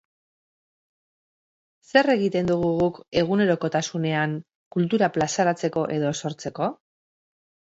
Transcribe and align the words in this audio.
Zer 1.91 2.09
egiten 2.13 2.49
dugu 2.51 2.71
guk 2.79 2.97
egunerokotasunean 3.23 4.33
kultura 4.77 5.11
plazaratzeko 5.19 5.85
edo 5.99 6.19
sortzeko? 6.23 6.73